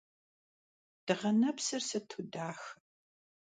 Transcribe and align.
Dığenepsır 1.05 1.81
sıtu 1.89 2.21
daxe! 2.33 2.69